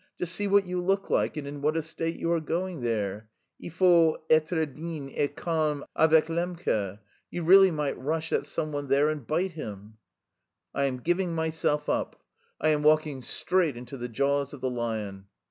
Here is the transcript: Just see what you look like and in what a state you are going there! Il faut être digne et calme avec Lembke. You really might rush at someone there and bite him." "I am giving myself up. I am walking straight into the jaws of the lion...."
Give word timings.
Just 0.17 0.33
see 0.33 0.47
what 0.47 0.65
you 0.65 0.81
look 0.81 1.11
like 1.11 1.37
and 1.37 1.45
in 1.45 1.61
what 1.61 1.77
a 1.77 1.83
state 1.83 2.15
you 2.15 2.31
are 2.31 2.39
going 2.39 2.81
there! 2.81 3.29
Il 3.59 3.69
faut 3.69 4.17
être 4.31 4.65
digne 4.73 5.11
et 5.15 5.35
calme 5.35 5.85
avec 5.95 6.25
Lembke. 6.25 6.97
You 7.29 7.43
really 7.43 7.69
might 7.69 7.99
rush 7.99 8.33
at 8.33 8.47
someone 8.47 8.87
there 8.87 9.09
and 9.11 9.27
bite 9.27 9.51
him." 9.51 9.97
"I 10.73 10.85
am 10.85 11.01
giving 11.01 11.35
myself 11.35 11.87
up. 11.87 12.19
I 12.59 12.69
am 12.69 12.81
walking 12.81 13.21
straight 13.21 13.77
into 13.77 13.95
the 13.95 14.09
jaws 14.09 14.55
of 14.55 14.61
the 14.61 14.71
lion...." 14.71 15.25